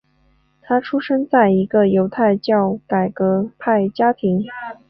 [0.63, 4.43] 他出生在一个犹太教改革派家庭。